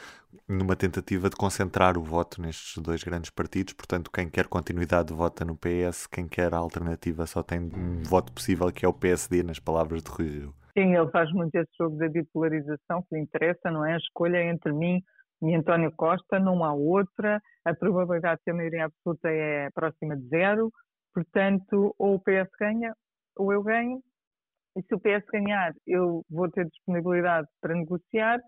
numa 0.47 0.75
tentativa 0.75 1.29
de 1.29 1.35
concentrar 1.35 1.97
o 1.97 2.01
voto 2.01 2.41
nestes 2.41 2.81
dois 2.81 3.03
grandes 3.03 3.29
partidos. 3.29 3.73
Portanto, 3.73 4.09
quem 4.09 4.29
quer 4.29 4.47
continuidade 4.47 5.13
vota 5.13 5.43
no 5.43 5.57
PS, 5.57 6.07
quem 6.07 6.27
quer 6.27 6.53
a 6.53 6.57
alternativa 6.57 7.25
só 7.25 7.43
tem 7.43 7.59
um 7.59 8.03
voto 8.03 8.31
possível, 8.31 8.71
que 8.71 8.85
é 8.85 8.87
o 8.87 8.93
PSD, 8.93 9.43
nas 9.43 9.59
palavras 9.59 10.01
de 10.01 10.09
Rui 10.09 10.29
Rio. 10.29 10.53
Sim, 10.77 10.95
ele 10.95 11.09
faz 11.09 11.29
muito 11.33 11.53
esse 11.55 11.71
jogo 11.77 11.97
da 11.97 12.07
bipolarização 12.07 13.01
que 13.01 13.15
lhe 13.15 13.21
interessa, 13.21 13.71
não 13.71 13.83
é? 13.83 13.95
A 13.95 13.97
escolha 13.97 14.41
entre 14.43 14.71
mim 14.71 15.03
e 15.41 15.55
António 15.55 15.91
Costa, 15.95 16.39
não 16.39 16.63
há 16.63 16.73
outra, 16.73 17.41
a 17.65 17.73
probabilidade 17.73 18.39
de 18.39 18.45
ter 18.45 18.53
maioria 18.53 18.85
absoluta 18.85 19.29
é 19.29 19.69
próxima 19.71 20.15
de 20.15 20.27
zero, 20.27 20.71
portanto, 21.13 21.93
ou 21.97 22.15
o 22.15 22.19
PS 22.19 22.49
ganha 22.59 22.93
ou 23.35 23.53
eu 23.53 23.61
ganho, 23.61 24.01
e 24.75 24.81
se 24.83 24.93
o 24.93 24.99
PS 24.99 25.25
ganhar, 25.31 25.73
eu 25.85 26.23
vou 26.29 26.49
ter 26.51 26.65
disponibilidade 26.65 27.47
para 27.61 27.75
negociar, 27.75 28.39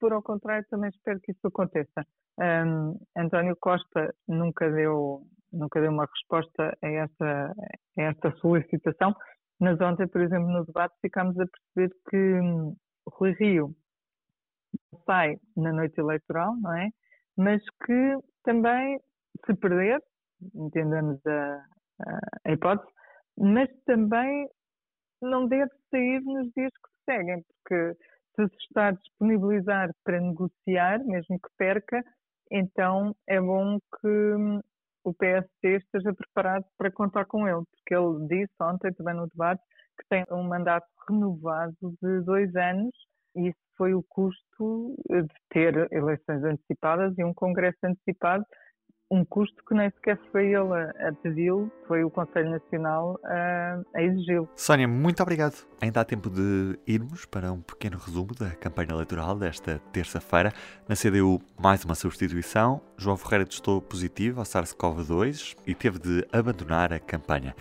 for 0.00 0.12
ao 0.12 0.22
contrário, 0.22 0.66
também 0.70 0.90
espero 0.90 1.20
que 1.20 1.32
isso 1.32 1.46
aconteça. 1.46 2.06
Um, 2.38 2.98
António 3.16 3.56
Costa 3.60 4.14
nunca 4.26 4.70
deu, 4.70 5.22
nunca 5.52 5.80
deu 5.80 5.90
uma 5.90 6.06
resposta 6.06 6.76
a 6.82 6.88
esta, 6.88 7.54
a 7.98 8.02
esta 8.02 8.30
solicitação, 8.36 9.14
mas 9.60 9.80
ontem, 9.80 10.06
por 10.06 10.20
exemplo, 10.20 10.48
no 10.48 10.64
debate 10.64 10.94
ficámos 11.00 11.38
a 11.38 11.46
perceber 11.46 11.94
que 12.08 12.16
hum, 12.16 12.76
Rui 13.10 13.32
Rio 13.32 13.74
sai 15.08 15.36
na 15.56 15.72
noite 15.72 15.98
eleitoral, 15.98 16.54
não 16.60 16.76
é? 16.76 16.90
Mas 17.36 17.62
que 17.86 18.18
também, 18.44 19.00
se 19.46 19.54
perder, 19.54 20.02
entendamos 20.54 21.18
a, 21.26 21.64
a 22.44 22.52
hipótese, 22.52 22.92
mas 23.38 23.68
também 23.86 24.48
não 25.22 25.48
deve 25.48 25.70
sair 25.90 26.20
nos 26.20 26.52
dias 26.52 26.72
que 26.72 26.90
se 26.90 27.04
seguem, 27.04 27.42
porque 27.42 27.94
se 28.36 28.48
se 28.48 28.56
está 28.68 28.88
a 28.88 28.92
disponibilizar 28.92 29.90
para 30.04 30.20
negociar, 30.20 31.02
mesmo 31.04 31.40
que 31.40 31.48
perca, 31.56 32.04
então 32.50 33.14
é 33.26 33.40
bom 33.40 33.78
que 34.00 34.08
hum, 34.08 34.60
o 35.04 35.14
PSD 35.14 35.76
esteja 35.76 36.12
preparado 36.14 36.64
para 36.76 36.90
contar 36.90 37.24
com 37.24 37.48
ele, 37.48 37.64
porque 37.72 37.94
ele 37.94 38.26
disse 38.28 38.54
ontem 38.60 38.92
também 38.92 39.14
no 39.14 39.26
debate 39.28 39.62
que 39.98 40.06
tem 40.08 40.24
um 40.30 40.44
mandato 40.44 40.86
renovado 41.08 41.74
de 42.02 42.20
dois 42.20 42.54
anos 42.54 42.94
isso 43.46 43.58
foi 43.76 43.94
o 43.94 44.02
custo 44.02 44.96
de 45.08 45.26
ter 45.50 45.88
eleições 45.92 46.42
antecipadas 46.42 47.16
e 47.16 47.24
um 47.24 47.32
congresso 47.32 47.78
antecipado, 47.84 48.44
um 49.10 49.24
custo 49.24 49.64
que 49.64 49.74
nem 49.74 49.90
sequer 49.90 50.18
foi 50.30 50.48
ele 50.48 50.74
a, 50.74 51.08
a 51.08 51.12
pedi-lo, 51.12 51.70
foi 51.86 52.04
o 52.04 52.10
Conselho 52.10 52.50
Nacional 52.50 53.18
a, 53.24 53.80
a 53.94 54.02
exigi-lo. 54.02 54.48
Sónia, 54.54 54.86
muito 54.86 55.22
obrigado. 55.22 55.66
Ainda 55.80 56.00
há 56.00 56.04
tempo 56.04 56.28
de 56.28 56.78
irmos 56.86 57.24
para 57.24 57.50
um 57.50 57.60
pequeno 57.60 57.96
resumo 57.96 58.34
da 58.34 58.50
campanha 58.50 58.90
eleitoral 58.90 59.36
desta 59.36 59.78
terça-feira. 59.92 60.52
Na 60.86 60.94
CDU, 60.94 61.40
mais 61.58 61.84
uma 61.84 61.94
substituição. 61.94 62.82
João 62.98 63.16
Ferreira 63.16 63.46
testou 63.46 63.80
positivo 63.80 64.40
ao 64.40 64.44
SARS-CoV-2 64.44 65.56
e 65.66 65.74
teve 65.74 65.98
de 65.98 66.26
abandonar 66.30 66.92
a 66.92 67.00
campanha. 67.00 67.54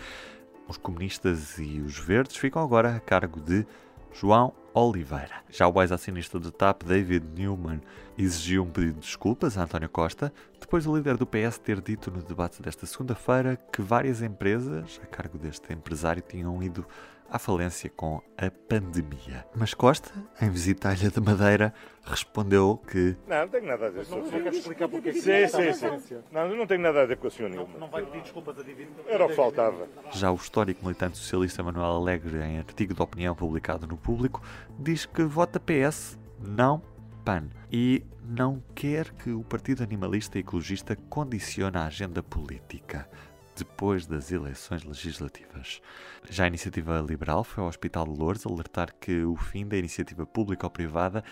Os 0.68 0.78
comunistas 0.78 1.58
e 1.58 1.80
os 1.80 1.98
verdes 1.98 2.36
ficam 2.36 2.62
agora 2.62 2.94
a 2.94 3.00
cargo 3.00 3.40
de 3.40 3.66
João 4.14 4.54
Oliveira. 4.74 5.42
Já 5.50 5.68
o 5.68 5.82
ex-acionista 5.82 6.40
do 6.40 6.52
TAP, 6.52 6.84
David 6.84 7.26
Newman, 7.36 7.82
exigiu 8.18 8.64
um 8.64 8.70
pedido 8.70 8.94
de 8.94 9.00
desculpas 9.00 9.58
a 9.58 9.64
António 9.64 9.90
Costa, 9.90 10.32
depois 10.60 10.86
do 10.86 10.96
líder 10.96 11.18
do 11.18 11.26
PS 11.26 11.58
ter 11.58 11.82
dito 11.82 12.12
no 12.12 12.22
debate 12.22 12.62
desta 12.62 12.86
segunda-feira 12.86 13.56
que 13.56 13.82
várias 13.82 14.22
empresas, 14.22 15.00
a 15.04 15.06
cargo 15.06 15.38
deste 15.38 15.74
empresário, 15.74 16.22
tinham 16.22 16.62
ido 16.62 16.86
à 17.30 17.38
falência 17.40 17.90
com 17.90 18.22
a 18.38 18.50
pandemia. 18.70 19.46
Mas 19.56 19.74
Costa, 19.74 20.12
em 20.42 20.50
visita 20.50 20.90
à 20.90 20.94
Ilha 20.94 21.10
da 21.10 21.22
Madeira, 21.22 21.74
respondeu 22.04 22.82
que. 22.90 23.16
Não, 23.28 23.42
não 23.42 23.48
tenho 23.48 23.66
nada 23.66 23.88
a 23.88 23.90
dizer 23.90 24.16
Não 24.16 24.30
quer 24.30 24.54
explicar 24.54 24.88
porque 24.88 25.10
é 25.10 25.14
que 25.14 25.22
Sim, 25.22 25.48
sim, 25.48 26.00
sim. 26.00 26.18
Não, 26.32 26.56
não 26.56 26.68
tenho 26.68 26.82
nada 26.82 27.00
a 27.00 27.04
dizer 27.04 27.18
com 27.18 27.28
o 27.28 27.32
senhor 27.32 27.50
Nilma. 27.50 27.78
Não 27.80 27.90
vai 27.90 28.06
pedir 28.06 28.22
desculpas 28.22 28.58
a 28.60 28.64
David? 28.64 28.90
Era 29.08 29.26
o 29.26 29.30
que 29.30 29.36
faltava. 29.36 29.88
Já 30.12 30.32
o 30.32 30.36
histórico 30.36 30.84
militante 30.84 31.18
socialista 31.18 31.64
Manuel 31.64 31.92
Alegre, 31.92 32.38
em 32.40 32.60
artigo 32.60 32.94
de 32.94 33.02
opinião 33.02 33.36
publicado 33.36 33.86
no 33.88 33.98
Público, 33.98 34.42
diz 34.80 35.06
que 35.06 35.24
vota 35.24 35.60
PS, 35.60 36.18
não 36.40 36.82
PAN, 37.26 37.50
e 37.72 38.06
não 38.24 38.64
quer 38.74 39.12
que 39.12 39.32
o 39.32 39.44
Partido 39.44 39.84
Animalista 39.84 40.38
e 40.38 40.42
Ecologista 40.42 40.96
condicione 41.10 41.78
a 41.78 41.86
agenda 41.86 42.24
política 42.24 43.10
depois 43.58 44.06
das 44.06 44.32
eleições 44.32 44.84
legislativas. 44.84 45.82
Já 46.30 46.44
a 46.44 46.48
Iniciativa 46.48 47.00
Liberal 47.00 47.44
foi 47.44 47.64
ao 47.64 47.70
Hospital 47.70 48.06
de 48.06 48.20
Lourdes 48.20 48.46
alertar 48.46 48.94
que 49.00 49.24
o 49.24 49.36
fim 49.36 49.68
da 49.68 49.78
iniciativa 49.78 50.26
pública 50.26 50.66
ou 50.66 50.70
privada 50.70 51.24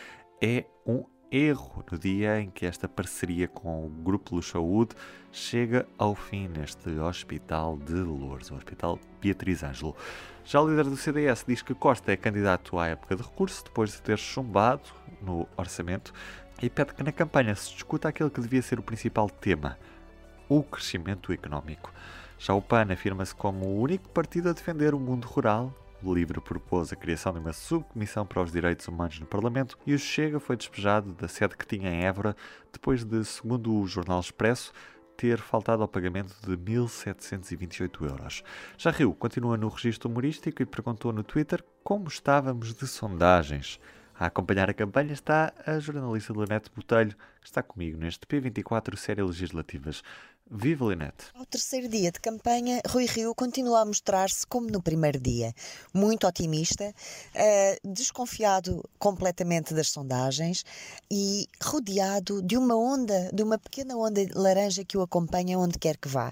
é 0.42 0.66
um 0.86 1.06
erro 1.32 1.84
no 1.92 1.98
dia 1.98 2.40
em 2.40 2.50
que 2.50 2.66
esta 2.66 2.88
parceria 2.88 3.48
com 3.48 3.86
o 3.86 3.90
Grupo 3.90 4.36
Luz 4.36 4.48
Saúde 4.48 4.96
chega 5.32 5.88
ao 5.98 6.16
fim 6.16 6.48
neste 6.48 6.90
Hospital 7.00 7.78
de 7.78 7.94
Lourdes, 7.94 8.52
o 8.52 8.56
Hospital 8.56 9.00
Beatriz 9.22 9.64
Ângelo. 9.64 9.96
Já 10.44 10.62
o 10.62 10.70
líder 10.70 10.86
do 10.86 10.96
CDS 10.96 11.44
diz 11.48 11.62
que 11.62 11.74
Costa 11.74 12.12
é 12.12 12.18
candidato 12.18 12.80
à 12.80 12.88
época 12.88 13.16
de 13.16 13.24
recurso 13.24 13.64
depois 13.64 13.92
de 13.92 14.02
ter 14.02 14.18
chumbado 14.18 14.90
no 15.22 15.48
orçamento 15.58 16.14
e 16.62 16.70
pede 16.70 16.94
que 16.94 17.04
na 17.04 17.12
campanha 17.12 17.54
se 17.56 17.74
discuta 17.74 18.08
aquele 18.08 18.30
que 18.30 18.42
devia 18.42 18.62
ser 18.62 18.80
o 18.80 18.84
principal 18.84 19.30
tema, 19.30 19.78
o 20.50 20.64
crescimento 20.64 21.32
económico. 21.32 21.92
Já 22.38 22.54
o 22.54 22.62
PAN 22.62 22.92
afirma-se 22.92 23.34
como 23.34 23.66
o 23.66 23.82
único 23.82 24.10
partido 24.10 24.50
a 24.50 24.54
defender 24.54 24.94
o 24.94 25.00
mundo 25.00 25.26
rural. 25.26 25.74
O 26.04 26.14
LIVRE 26.14 26.42
propôs 26.42 26.92
a 26.92 26.96
criação 26.96 27.34
de 27.34 27.40
uma 27.40 27.54
subcomissão 27.54 28.26
para 28.26 28.42
os 28.42 28.52
direitos 28.52 28.88
humanos 28.88 29.20
no 29.20 29.26
Parlamento 29.26 29.78
e 29.86 29.94
o 29.94 30.00
Chega 30.00 30.40
foi 30.40 30.56
despejado 30.56 31.14
da 31.14 31.28
sede 31.28 31.58
que 31.58 31.66
tinha 31.66 31.90
em 31.90 32.04
Évora 32.04 32.36
depois 32.72 33.04
de, 33.04 33.24
segundo 33.24 33.74
o 33.74 33.88
Jornal 33.88 34.20
Expresso, 34.20 34.72
ter 35.16 35.40
faltado 35.40 35.82
ao 35.82 35.88
pagamento 35.88 36.36
de 36.42 36.58
1.728 36.58 38.10
euros. 38.10 38.44
Já 38.78 38.92
Rio 38.92 39.14
continua 39.14 39.58
no 39.58 39.70
registro 39.70 40.10
humorístico 40.10 40.62
e 40.62 40.66
perguntou 40.66 41.14
no 41.14 41.24
Twitter 41.24 41.64
como 41.84 42.08
estávamos 42.08 42.74
de 42.74 42.86
sondagens. 42.86 43.80
A 44.18 44.28
acompanhar 44.28 44.70
a 44.70 44.74
campanha 44.74 45.12
está 45.12 45.54
a 45.66 45.78
jornalista 45.78 46.32
Leonete 46.32 46.72
Botelho, 46.74 47.16
que 47.42 47.48
está 47.48 47.62
comigo 47.62 47.98
neste 47.98 48.26
P24 48.26 48.96
Série 48.96 49.22
Legislativas. 49.22 50.02
Viva 50.50 50.86
Leonete! 50.86 51.26
Ao 51.34 51.46
terceiro 51.46 51.90
dia 51.90 52.12
de 52.12 52.20
campanha, 52.20 52.80
Rui 52.88 53.06
Rio 53.06 53.34
continua 53.34 53.82
a 53.82 53.86
mostrar-se 53.86 54.46
como 54.46 54.70
no 54.70 54.80
primeiro 54.80 55.20
dia. 55.20 55.52
Muito 55.92 56.28
otimista, 56.28 56.94
uh, 57.34 57.94
desconfiado 57.94 58.88
completamente 59.00 59.74
das 59.74 59.90
sondagens 59.90 60.64
e 61.12 61.48
rodeado 61.64 62.44
de 62.44 62.58
uma 62.58 62.76
onda, 62.76 63.32
de 63.34 63.42
uma 63.42 63.58
pequena 63.58 63.98
onda 63.98 64.22
laranja 64.36 64.86
que 64.86 64.96
o 64.96 65.02
acompanha 65.02 65.58
onde 65.58 65.80
quer 65.80 65.98
que 65.98 66.08
vá 66.08 66.32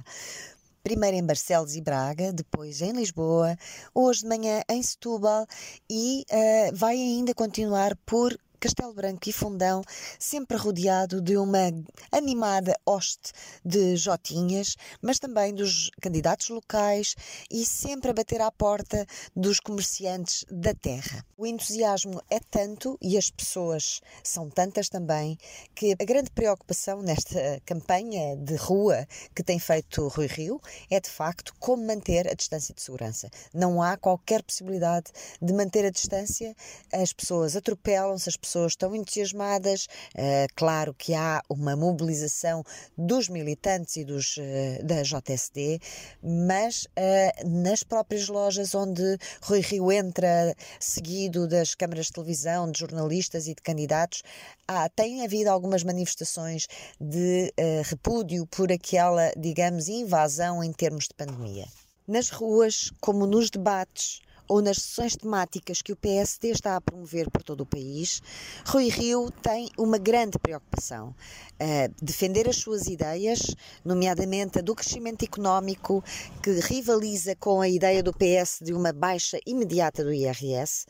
primeiro 0.83 1.15
em 1.15 1.25
Barcelos 1.25 1.77
e 1.77 1.81
Braga, 1.81 2.33
depois 2.33 2.81
em 2.81 2.91
Lisboa, 2.91 3.57
hoje 3.95 4.23
de 4.23 4.27
manhã 4.27 4.61
em 4.69 4.83
Setúbal 4.83 5.47
e 5.89 6.25
uh, 6.29 6.75
vai 6.75 6.95
ainda 6.97 7.33
continuar 7.33 7.95
por 8.05 8.37
Castelo 8.63 8.93
Branco 8.93 9.27
e 9.27 9.33
Fundão, 9.33 9.81
sempre 10.17 10.55
rodeado 10.55 11.19
de 11.19 11.35
uma 11.35 11.69
animada 12.09 12.79
hoste 12.85 13.33
de 13.65 13.97
Jotinhas, 13.97 14.77
mas 15.01 15.19
também 15.19 15.53
dos 15.53 15.91
candidatos 16.01 16.47
locais 16.47 17.13
e 17.51 17.65
sempre 17.65 18.11
a 18.11 18.13
bater 18.13 18.39
à 18.39 18.49
porta 18.49 19.05
dos 19.35 19.59
comerciantes 19.59 20.45
da 20.49 20.73
terra. 20.73 21.25
O 21.37 21.45
entusiasmo 21.45 22.21
é 22.29 22.39
tanto 22.39 22.97
e 23.01 23.17
as 23.17 23.29
pessoas 23.29 23.99
são 24.23 24.49
tantas 24.49 24.87
também 24.87 25.37
que 25.75 25.91
a 25.99 26.05
grande 26.05 26.31
preocupação 26.31 27.01
nesta 27.01 27.61
campanha 27.65 28.37
de 28.37 28.55
rua 28.55 29.05
que 29.35 29.43
tem 29.43 29.59
feito 29.59 30.07
Rui 30.07 30.27
Rio 30.27 30.61
é 30.89 31.01
de 31.01 31.09
facto 31.09 31.53
como 31.59 31.85
manter 31.85 32.31
a 32.31 32.33
distância 32.33 32.73
de 32.73 32.81
segurança. 32.81 33.29
Não 33.53 33.81
há 33.81 33.97
qualquer 33.97 34.41
possibilidade 34.41 35.11
de 35.41 35.51
manter 35.51 35.83
a 35.83 35.89
distância, 35.89 36.55
as 36.93 37.11
pessoas 37.11 37.57
atropelam-se, 37.57 38.29
as 38.29 38.37
pessoas 38.37 38.52
pessoas 38.53 38.73
estão 38.73 38.95
entusiasmadas. 38.95 39.87
Uh, 40.15 40.47
claro 40.55 40.93
que 40.93 41.15
há 41.15 41.41
uma 41.49 41.75
mobilização 41.75 42.63
dos 42.95 43.27
militantes 43.27 43.95
e 43.97 44.05
dos, 44.05 44.37
uh, 44.37 44.83
da 44.83 45.01
JSD, 45.01 45.79
mas 46.21 46.83
uh, 46.83 47.49
nas 47.49 47.83
próprias 47.83 48.27
lojas 48.27 48.75
onde 48.75 49.17
Rui 49.41 49.61
Rio 49.61 49.91
entra, 49.91 50.55
seguido 50.79 51.47
das 51.47 51.73
câmaras 51.73 52.07
de 52.07 52.13
televisão, 52.13 52.71
de 52.71 52.79
jornalistas 52.79 53.47
e 53.47 53.55
de 53.55 53.61
candidatos, 53.61 54.21
há, 54.67 54.87
tem 54.89 55.25
havido 55.25 55.49
algumas 55.49 55.83
manifestações 55.83 56.67
de 56.99 57.53
repúdio 57.85 58.45
por 58.47 58.71
aquela, 58.71 59.31
digamos, 59.37 59.87
invasão 59.87 60.63
em 60.63 60.71
termos 60.71 61.05
de 61.05 61.13
pandemia. 61.15 61.65
Nas 62.07 62.29
ruas, 62.29 62.91
como 62.99 63.25
nos 63.25 63.49
debates, 63.49 64.21
ou 64.47 64.61
nas 64.61 64.77
sessões 64.77 65.15
temáticas 65.15 65.81
que 65.81 65.91
o 65.91 65.95
PSD 65.95 66.49
está 66.49 66.75
a 66.75 66.81
promover 66.81 67.29
por 67.29 67.43
todo 67.43 67.61
o 67.61 67.65
país, 67.65 68.21
Rui 68.65 68.89
Rio 68.89 69.31
tem 69.41 69.69
uma 69.77 69.97
grande 69.97 70.37
preocupação. 70.39 71.15
Uh, 71.53 71.93
defender 72.01 72.47
as 72.49 72.57
suas 72.57 72.87
ideias, 72.87 73.55
nomeadamente 73.85 74.59
a 74.59 74.61
do 74.61 74.75
crescimento 74.75 75.23
económico, 75.23 76.03
que 76.41 76.51
rivaliza 76.59 77.35
com 77.35 77.61
a 77.61 77.69
ideia 77.69 78.03
do 78.03 78.13
PS 78.13 78.59
de 78.61 78.73
uma 78.73 78.91
baixa 78.91 79.39
imediata 79.45 80.03
do 80.03 80.13
IRS, 80.13 80.85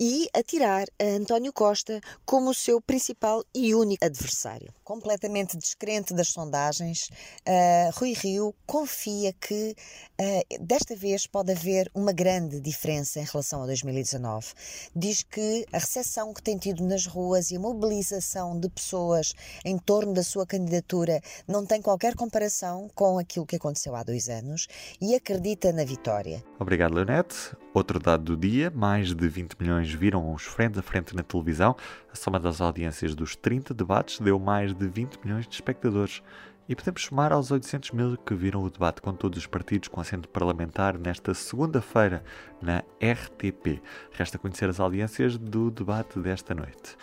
e 0.00 0.28
atirar 0.34 0.86
a 1.00 1.04
António 1.04 1.52
Costa 1.52 2.00
como 2.24 2.50
o 2.50 2.54
seu 2.54 2.80
principal 2.80 3.44
e 3.54 3.74
único 3.74 4.04
adversário. 4.04 4.72
Completamente 4.84 5.56
descrente 5.56 6.14
das 6.14 6.28
sondagens, 6.28 7.08
uh, 7.46 7.90
Rui 7.98 8.12
Rio 8.12 8.54
confia 8.66 9.32
que 9.32 9.74
uh, 10.20 10.64
desta 10.64 10.94
vez 10.94 11.26
pode 11.26 11.52
haver 11.52 11.90
uma 11.94 12.12
grande 12.12 12.60
diferença 12.60 13.20
em 13.20 13.24
relação 13.24 13.62
a 13.62 13.66
2019. 13.66 14.46
Diz 14.94 15.22
que 15.22 15.66
a 15.72 15.78
recessão 15.78 16.32
que 16.34 16.42
tem 16.42 16.58
tido 16.58 16.84
nas 16.84 17.06
ruas 17.06 17.50
e 17.50 17.56
a 17.56 17.60
mobilização 17.60 18.58
de 18.58 18.68
pessoas 18.68 19.32
em 19.64 19.78
torno 19.78 20.12
da 20.12 20.22
sua 20.22 20.46
candidatura 20.46 21.20
não 21.48 21.64
tem 21.64 21.80
qualquer 21.80 22.14
comparação 22.14 22.90
com 22.94 23.18
aquilo 23.18 23.46
que 23.46 23.56
aconteceu 23.56 23.94
há 23.94 24.02
dois 24.02 24.28
anos 24.28 24.66
e 25.00 25.14
acredita 25.14 25.72
na 25.72 25.84
vitória. 25.84 26.44
Obrigado, 26.58 26.94
Leonete. 26.94 27.56
Outro 27.74 27.98
dado 27.98 28.24
do 28.24 28.36
dia: 28.36 28.70
mais 28.70 29.14
de 29.14 29.28
20 29.28 29.54
milhões 29.86 29.94
viram 29.94 30.34
os 30.34 30.42
frente 30.42 30.78
a 30.78 30.82
frente 30.82 31.14
na 31.14 31.22
televisão. 31.22 31.76
A 32.12 32.16
soma 32.16 32.40
das 32.40 32.60
audiências 32.60 33.14
dos 33.14 33.36
30 33.36 33.72
debates 33.72 34.18
deu 34.18 34.38
mais 34.38 34.74
de 34.74 34.86
20 34.88 35.18
milhões 35.24 35.46
de 35.46 35.54
espectadores. 35.54 36.22
E 36.68 36.74
podemos 36.74 37.04
somar 37.04 37.32
aos 37.32 37.52
800 37.52 37.92
mil 37.92 38.16
que 38.16 38.34
viram 38.34 38.64
o 38.64 38.70
debate 38.70 39.00
com 39.00 39.12
todos 39.12 39.38
os 39.38 39.46
partidos 39.46 39.88
com 39.88 40.00
assento 40.00 40.28
parlamentar 40.28 40.98
nesta 40.98 41.32
segunda-feira 41.32 42.24
na 42.60 42.82
RTP. 43.00 43.80
Resta 44.10 44.36
conhecer 44.36 44.68
as 44.68 44.80
audiências 44.80 45.38
do 45.38 45.70
debate 45.70 46.18
desta 46.18 46.54
noite. 46.54 46.96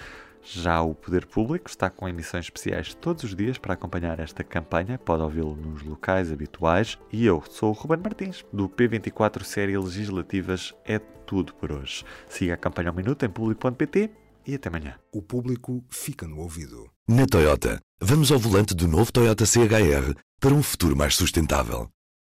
Já 0.43 0.81
o 0.81 0.93
Poder 0.93 1.25
Público 1.25 1.69
está 1.69 1.89
com 1.89 2.07
emissões 2.07 2.45
especiais 2.45 2.93
todos 2.93 3.23
os 3.23 3.35
dias 3.35 3.57
para 3.57 3.73
acompanhar 3.73 4.19
esta 4.19 4.43
campanha. 4.43 4.97
Pode 4.97 5.23
ouvi-lo 5.23 5.55
nos 5.55 5.81
locais 5.81 6.31
habituais. 6.31 6.97
E 7.11 7.25
eu 7.25 7.41
sou 7.49 7.69
o 7.69 7.73
Ruben 7.73 7.99
Martins, 8.03 8.43
do 8.51 8.67
P24 8.67 9.43
Série 9.43 9.77
Legislativas. 9.77 10.73
É 10.83 10.99
tudo 10.99 11.53
por 11.53 11.71
hoje. 11.71 12.03
Siga 12.27 12.55
a 12.55 12.57
campanha 12.57 12.89
ao 12.89 12.95
minuto 12.95 13.25
em 13.25 13.29
público.pt 13.29 14.09
e 14.45 14.55
até 14.55 14.67
amanhã. 14.67 14.95
O 15.13 15.21
público 15.21 15.83
fica 15.89 16.27
no 16.27 16.39
ouvido. 16.39 16.89
Na 17.07 17.25
Toyota, 17.25 17.79
vamos 18.01 18.31
ao 18.31 18.39
volante 18.39 18.73
do 18.73 18.87
novo 18.87 19.11
Toyota 19.11 19.45
CHR 19.45 20.13
para 20.39 20.53
um 20.53 20.61
futuro 20.61 20.95
mais 20.95 21.15
sustentável. 21.15 21.87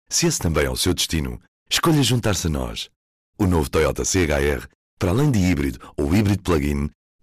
Se 0.09 0.25
esse 0.25 0.39
também 0.39 0.65
é 0.65 0.69
o 0.69 0.77
seu 0.77 0.93
destino, 0.93 1.39
escolha 1.69 2.01
juntar-se 2.01 2.47
a 2.47 2.49
nós. 2.49 2.89
O 3.37 3.45
novo 3.45 3.69
Toyota 3.69 4.05
CHR, 4.05 4.67
para 4.97 5.11
além 5.11 5.29
de 5.29 5.39
híbrido 5.39 5.79
ou 5.97 6.15
híbrido 6.15 6.41
plug-in, 6.41 6.89